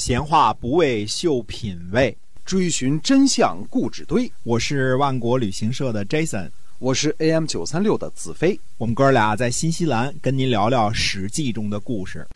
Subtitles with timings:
[0.00, 4.32] 闲话不为秀品味，追寻真相故纸堆。
[4.44, 8.58] 我是万国旅行社的 Jason，我是 AM 九三六的子飞。
[8.78, 12.26] 我们哥俩在新西兰跟您聊聊《史记》中的故事。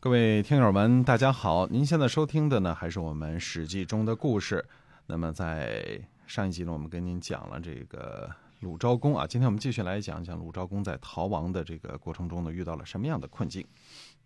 [0.00, 1.68] 各位听友们，大家好！
[1.68, 4.64] 您现在收听的呢，还是我们《史记》中的故事。
[5.06, 8.28] 那么在上一集呢，我们跟您讲了这个
[8.58, 13.64] 鲁昭公啊，今天我们继续来讲讲鲁昭公在逃亡的这个过程中呢，遇到了什么样的困境。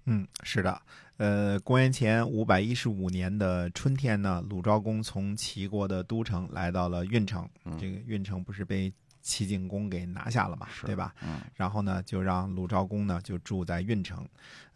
[0.09, 0.81] 嗯，是的，
[1.17, 7.49] 呃，公元前五百一十五年的春天呢，鲁昭公从齐国的都城来到了运城。
[7.77, 11.13] 这个运城不是被齐景公给拿下了嘛，对吧？
[11.23, 11.41] 嗯。
[11.57, 14.25] 然后呢，就让鲁昭公呢就住在运城。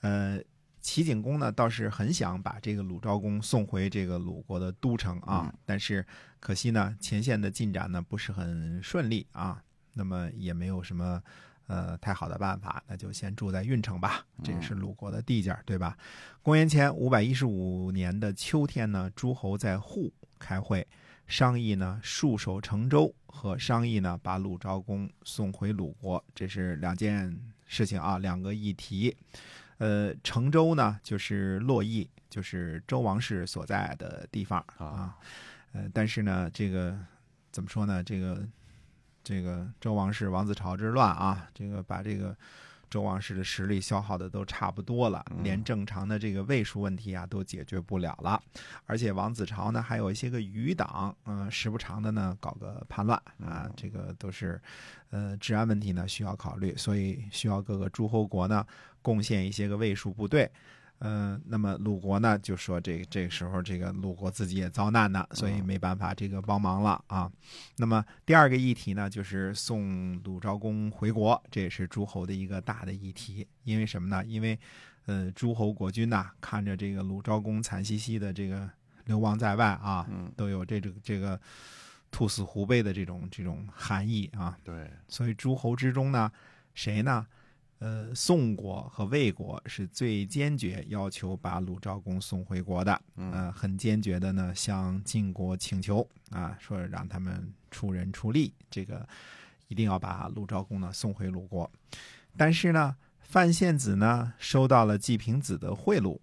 [0.00, 0.41] 呃，
[0.80, 6.05] 齐景公呢倒是很想把这个鲁昭公送回这个鲁国的都城啊，但是
[6.41, 11.22] 可惜呢，前线的进展呢不是很顺利啊，那么也没有什么。
[11.70, 14.27] 呃，太好的办法，那就先住在运城吧。
[14.42, 15.97] 这也是鲁国的地界对吧？
[16.42, 20.84] 公元前五百一十五年的秋天呢，诸侯在户开会，
[21.28, 29.16] 商议呢戍守成州和商议呢把鲁昭公送回鲁国，这是两件事情啊，两个议题。
[29.78, 35.16] 呃，成州呢就是洛邑，就是周王室所在的地方啊。
[35.72, 36.98] 呃，但是呢，这个
[37.53, 38.03] 怎么说呢？
[38.03, 38.44] 这个。
[39.22, 42.36] 这个周王室王子朝之乱啊，这个把这个
[42.88, 48.42] 周王室的实力消耗的都差不多了，连正常的这个位数问题啊都解决不了了。
[48.86, 54.60] 而且王子朝呢还有一些个余党，嗯，时不常的呢搞个叛乱啊，这个都是
[55.10, 58.66] 呃治安问题呢需要考虑，所以需要各个诸侯国呢
[59.02, 60.50] 贡献一些个位数部队。
[61.03, 67.31] 嗯，那么鲁国呢就说这这个时候这个鲁国自己也遭难呢，所以没办法这个帮忙了啊。
[67.79, 73.47] 那么第二个议题呢就是送鲁昭公回国，这也是诸侯的一个大的议题。
[73.65, 74.23] 因为什么呢？
[74.27, 74.59] 因为
[75.06, 78.69] 呃诸侯国君呐看着这个鲁昭公惨兮兮的这个
[79.06, 80.06] 流亡在外啊，
[80.37, 81.41] 都有这个这个
[82.11, 84.55] 兔死狐悲的这种这种含义啊。
[84.62, 86.31] 对，所以诸侯之中呢，
[86.75, 87.27] 谁呢？
[87.80, 99.08] 呃，宋国和魏国是最坚决要求把鲁昭公送回国的，嗯，很坚决的呢，向晋国请求啊，说让他们出人出力，这个
[99.68, 101.70] 一定要把鲁昭公呢送回鲁国。
[102.36, 106.18] 但是呢，范献子呢收到了季平子的贿赂，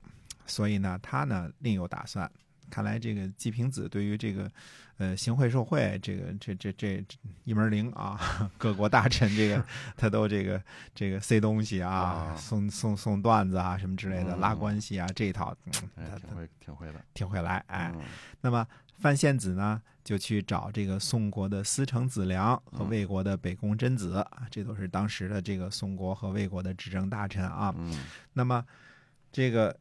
[0.46, 2.32] 所以呢，他呢另有打算。
[2.70, 4.52] 看来这个季平子对于这个，
[4.98, 7.06] 呃，行贿受贿，这个这这这
[7.44, 8.20] 一门灵啊！
[8.58, 9.64] 各国大臣这个
[9.96, 10.62] 他都这个
[10.94, 15.56] 这个塞东西啊，送送送段子啊，什么之类的，拉关系啊，这一套，
[15.96, 17.64] 他挺会挺会的，挺会来。
[17.68, 17.94] 哎，
[18.42, 18.66] 那么
[19.00, 27.74] 范献子呢，就去找这个宋国的司城子良和魏国的北宫贞子啊，这都是当时的这个宋国和魏国的执政大臣啊。
[28.34, 28.66] 那么
[29.32, 29.78] 这个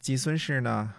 [0.00, 0.92] 季孙氏呢？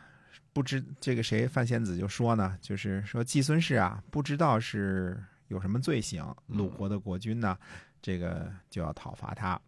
[0.54, 5.18] 不知这个谁范仙子就说呢，就是说季孙氏啊，不知道是
[5.48, 7.58] 有什么罪行，鲁国的国君呢，
[8.02, 9.60] 这个就要讨伐他。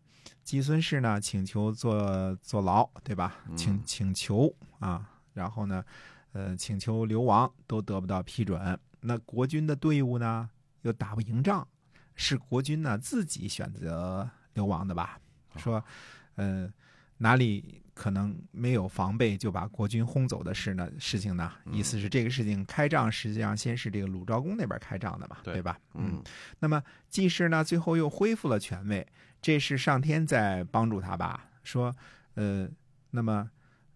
[0.43, 3.37] 季孙氏呢，请求坐坐牢，对吧？
[3.55, 5.83] 请请求啊，然后呢，
[6.33, 8.77] 呃，请求流亡都得不到批准。
[8.99, 10.49] 那国君的队伍呢，
[10.81, 11.65] 又打不赢仗，
[12.15, 15.17] 是国君呢自己选择流亡的吧？
[15.55, 15.81] 说，
[16.35, 16.69] 呃。
[17.17, 20.89] 哪里可能没有防备就把国军轰走的事呢？
[20.99, 21.51] 事情呢？
[21.71, 25.77] 意思是这个事情开仗，实际上先是这个鲁昭公那边开仗的嘛，对吧？
[25.93, 26.23] 嗯。
[26.59, 29.07] 那么季氏呢，最后又恢复了权位，
[29.41, 31.49] 这是上天在帮助他吧？
[31.63, 31.95] 说，
[32.35, 32.69] 呃，
[33.11, 33.49] 那么，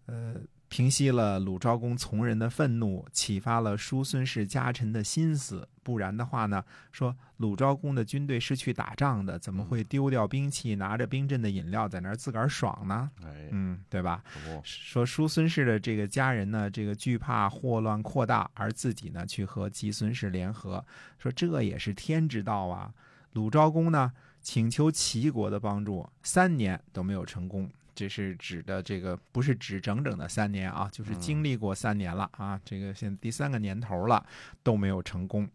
[0.06, 0.36] 呃。
[0.70, 5.68] 平息了鲁昭公从人的愤怒，启发了叔孙氏家臣的心思。
[5.82, 6.62] 不然的话呢，
[6.92, 13.10] 说鲁昭公的军队是去打仗的，怎么会丢掉兵器，拿着冰镇的饮料在那儿自个儿爽呢？
[13.52, 14.22] 嗯，对吧？
[14.64, 20.84] 说叔孙氏的这个家人呢，这个惧怕祸乱扩大，而自己呢去和季孙氏联合，
[21.18, 22.94] 说这也是天之道啊。
[23.32, 24.12] 鲁昭公呢
[24.42, 27.70] 请求齐国的帮助，三年都没有成功。
[27.98, 34.24] 这是指的这个不是指整整的三年啊，就是经历过三年了啊，这个现在第三个年头了
[34.62, 35.50] 都没有成功。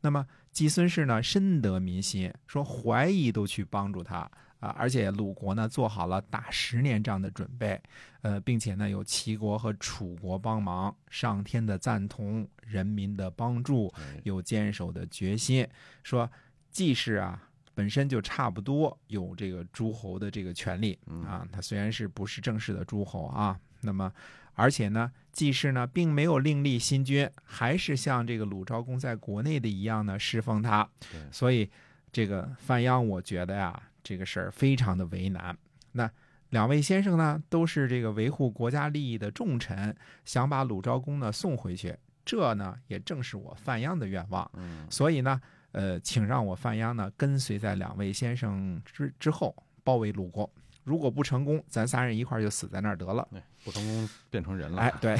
[0.00, 4.18] 那么季孙氏呢深得民心，说怀疑都去帮助他
[4.60, 7.82] 啊，而且鲁国呢做好了打十年仗的准备，
[8.22, 13.92] 呃，并且呢有齐国和楚国帮忙，上天的赞同，人民的帮助，
[14.22, 15.66] 有坚守的决心，
[16.04, 16.30] 说
[16.70, 17.42] 季氏啊。
[17.78, 24.12] 本身就差不多有这个诸侯的这个权利啊，他虽然是不是正式的诸侯啊，那么
[24.54, 30.88] 而且呢，季氏呢并没有另立新君，还是像这个鲁昭公在国内的一样呢侍奉他，
[31.30, 31.70] 所以
[32.10, 35.56] 这个范鞅我觉得呀，这个事儿非常的为难。
[35.92, 36.10] 那
[36.50, 39.94] 两位先生呢都是这个维护国家利益的重臣，
[40.24, 44.50] 想把鲁昭公呢送回去，这呢也正是我范鞅的愿望。
[44.54, 45.40] 嗯所以呢，
[45.72, 49.54] 呃，请让我范鞅呢跟随在两位先生之之后，
[49.84, 50.50] 包围鲁国。
[50.84, 53.28] 如果不成功，咱仨人一块儿就死在那儿得了。
[53.62, 54.80] 不成功变成人了。
[54.80, 55.14] 哎，对，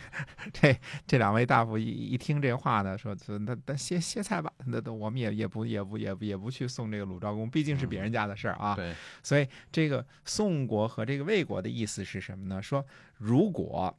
[0.50, 0.74] 这
[1.06, 8.74] 这两位大夫一一听这话呢，说说那那歇歇菜吧，那那我们也也不也不也不也不去送这个鲁昭公，毕竟是别人家的事儿啊。
[8.74, 12.62] 对，所以这个宋国和这个魏国的意思是什么呢？
[12.62, 12.82] 说
[13.18, 13.94] 如果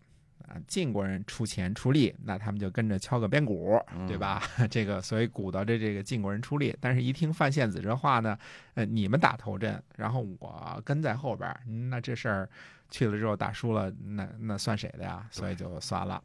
[0.47, 4.41] 啊晋国人出钱出力，那他们就跟着敲个边鼓，对吧？
[4.69, 8.37] 这个所以鼓捣着这个晋国人出力，但是一听范献子这话呢，
[8.75, 11.49] 呃，你们打头阵，然后我跟在后边
[11.89, 12.49] 那这事儿
[12.89, 15.27] 去了之后打输了，那那算谁的呀？
[15.31, 16.21] 所以就算了。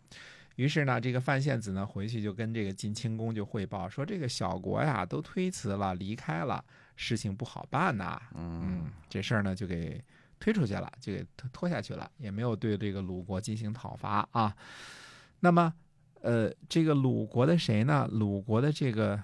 [0.56, 6.64] 于是呢，这个范献子呢回去就跟这个晋清公就汇报说，这个小国呀都推辞了，离开了，
[6.96, 8.20] 事情不好办呐。
[8.34, 10.02] 嗯，这事儿呢就给
[10.38, 14.54] 推出去了，就给拖拖下去了，也没有对这个鲁国进行讨伐啊。
[15.40, 15.72] 那么，
[16.22, 18.08] 呃，这个鲁国的谁呢？
[18.10, 19.22] 鲁国的这个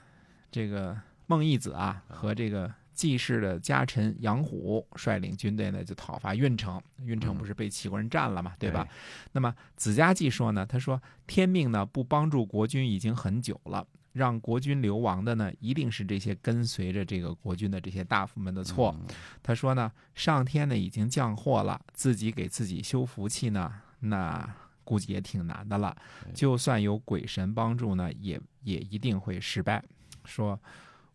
[0.50, 6.80] 这个孟义子啊，和这个季氏的家臣杨虎率领军队呢，就讨伐郓城。
[7.04, 8.86] 郓城不是被齐国人占了嘛，对吧？
[9.32, 13.86] 那么子家季说呢，他说天命呢不帮助国君已经很久了。
[14.12, 18.94] 让国君流亡的呢，一定是这些跟随着这个国君的这些大夫们的错。
[19.42, 24.48] 他说呢，上天呢已经降祸了，自己给自己修福气呢，那
[24.84, 25.96] 估计也挺难的了。
[26.34, 29.82] 就算有鬼神帮助呢，也也一定会失败。
[30.24, 30.60] 说，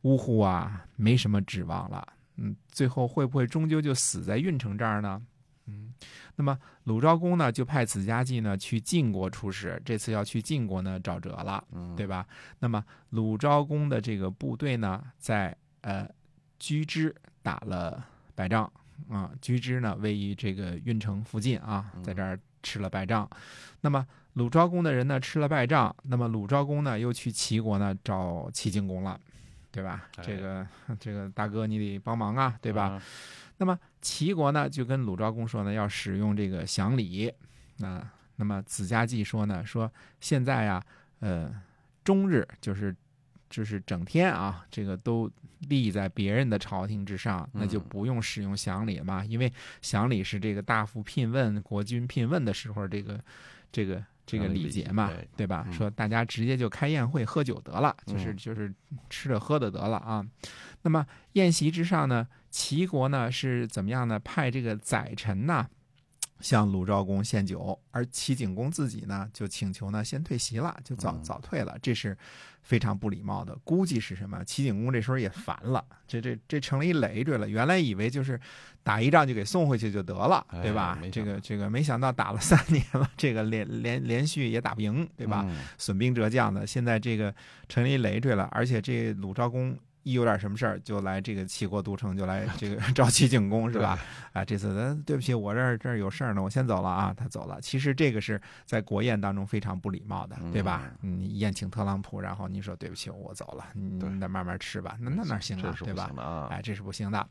[0.02, 2.08] 呜呼啊，没什么指望了。
[2.38, 5.22] 嗯，最后会不会终究就死在运城这儿呢？
[5.68, 5.94] 嗯，
[6.36, 11.64] 那么鲁昭公呢，就派子家季呢去晋国出使，这次要去晋国呢找辙了，
[11.96, 12.26] 对吧？
[12.60, 16.10] 那么鲁昭公的这个部队呢，在呃
[16.58, 18.04] 居之打了
[18.34, 18.72] 败仗
[19.10, 23.30] 啊，居之呢位于这个运城附近啊，在这儿吃了败仗。
[23.82, 29.20] 那么鲁昭公的人呢吃了败仗，那么鲁昭公呢又去齐国呢找齐景公了，
[29.72, 30.08] 对吧？
[30.16, 30.68] 哎这个
[31.00, 32.84] 这个大哥你得帮忙啊，对吧？
[32.84, 33.02] 啊？
[33.58, 37.30] 那么齐国呢，就跟鲁昭公说呢，要使用这个降礼。
[37.80, 38.02] 那
[38.38, 40.82] 那么子家季说呢，说现在呀，
[41.20, 41.54] 呃，
[42.06, 42.96] 终日就是
[43.50, 45.30] 就是整天啊，这个都
[45.68, 49.52] 立在别人的朝廷之上，那就不用使用降礼嘛，因为
[49.82, 53.20] 降礼是这个大夫聘问、国君聘问的时候，这个
[53.72, 54.02] 这个。
[54.30, 55.64] 这个礼节嘛，对对吧？
[55.68, 58.74] 嗯说大家直接就开宴会喝酒得了，就是嗯就是
[59.10, 60.22] 吃着喝的得了啊。
[60.82, 62.28] 那么宴席之上呢，
[62.58, 64.18] 齐国呢是怎么样呢？
[64.18, 65.68] 派这个宰臣呢
[66.42, 72.18] 向鲁昭公献酒，而齐景公自己呢就请求呢先退席了，就早嗯早退了，这是
[72.64, 73.56] 非常不礼貌的。
[73.64, 74.44] 估计是什么？
[74.44, 77.48] 齐景公这时候也烦了，这这这成了一累赘了。
[77.48, 78.40] 原来以为就是
[78.82, 85.46] 打一仗就给送回去就得了，哎对吧这个这个没想到打了三 年了， 这个连连连续也打不赢，对吧？
[85.48, 87.34] 嗯损兵折将的，现在这个
[87.70, 89.78] 成了一累赘了，而且这鲁昭公
[90.08, 94.00] 一有点什么事儿，就来这个齐国都城，就来这个找齐景公是吧？
[94.32, 97.14] 啊，这次咱对不起，我这儿这儿有事儿呢，我先走了啊。
[97.18, 100.92] 他走了，其实这个是在国宴当中非常不礼貌的，对吧？
[101.02, 106.48] 嗯你宴请特朗普，然后你说对不起，我走了，你对那慢慢吃吧，那那哪行啊对吧。
[106.50, 107.28] 哎，这是不行的。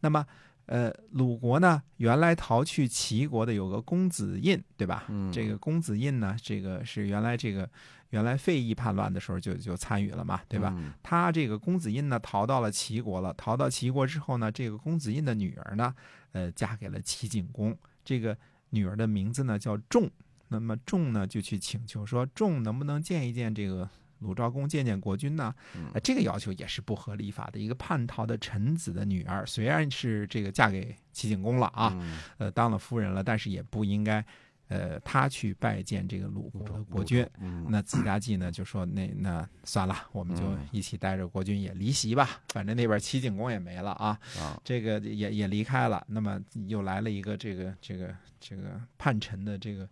[0.00, 0.24] 那么，
[0.66, 5.04] 呃，鲁国呢，原来逃去齐国的有个公子印，对吧？
[5.08, 7.68] 嗯这个公子印呢，这个是原来这个
[8.10, 10.72] 原来费邑叛乱的时候就就参与了嘛，对吧？
[10.76, 13.32] 嗯他这个公子印呢，逃到了齐国了。
[13.34, 15.94] 逃到齐国之后呢，这个公子印的女儿呢，
[16.32, 17.76] 呃，嫁给了齐景公。
[18.04, 18.36] 这个
[18.70, 20.10] 女儿的名字呢叫仲。
[20.48, 25.54] 那么仲呢就去请求说，仲能不能见一见这个鲁昭公，见见国君呢？
[25.76, 27.58] 嗯呃，这个要求也是不合礼法的。
[27.60, 34.24] 一个叛逃的臣子的女儿，虽然是这个嫁给齐景公了啊，嗯呃，当了夫人了，但是也不应该，
[34.70, 37.28] 呃，他去拜见这个鲁国的国君。
[37.40, 46.02] 嗯那子家季呢就说那那算了，我们就嗯一起带着国君也离席吧，反正那边齐景公也没了啊，啊，这个也也离开了。
[46.08, 49.88] 那么又来了一个这个这个这个叛臣的这个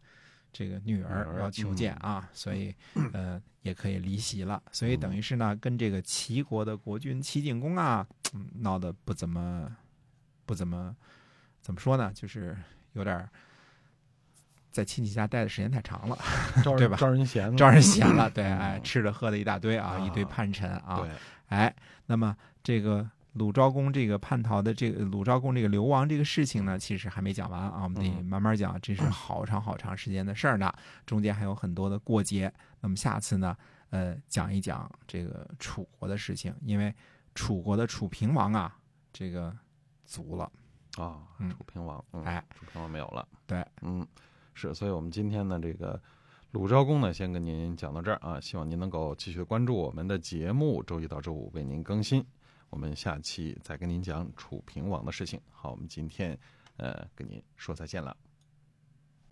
[0.52, 2.72] 这个女儿要求见啊，所以
[3.12, 4.62] 呃也可以离席了。
[4.70, 9.76] 所以等于是呢，跟这个齐国的国君齐景公啊，嗯，闹得不怎么
[10.46, 10.96] 不怎么
[11.60, 12.56] 怎么说呢，就是
[12.92, 13.28] 有点儿
[14.78, 16.16] 在亲戚家待的时间太长了。
[16.62, 21.10] 招人 对吧招人嫌了，招人嫌了， 对，嗯哎，吃的喝的一大堆啊，啊一堆叛臣啊，对，
[21.48, 21.74] 哎，
[22.06, 30.72] 那么这个鲁昭公这个叛逃的这个鲁昭公这个流亡这个事情呢，其实还没讲完啊，我们得嗯慢慢讲，这是 好长好长时间的事儿呢，
[31.04, 32.52] 中间还有很多的过节。
[32.80, 33.56] 那么下次呢，
[33.90, 36.94] 呃，讲一讲这个楚国的事情，因为
[37.34, 38.76] 楚国的楚平王啊，
[39.12, 39.52] 这个
[40.06, 40.48] 卒了。
[40.96, 44.04] 啊，嗯楚平王，嗯、哎，楚平王没有了，对，嗯，
[44.58, 46.02] 是，所以我们今天呢，这个
[46.50, 52.24] 鲁昭公呢，先跟您讲到这儿啊，希望您能够继续关注我们的节目，周一到周五为您更新，
[52.68, 55.40] 我们下期再跟您讲楚平王的事情。
[55.48, 56.36] 好，我们今天
[56.76, 58.16] 呃跟您说再见了。